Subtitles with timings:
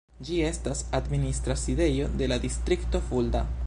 [0.27, 3.49] Ĝi estas administra sidejo de la distrikto Fulda.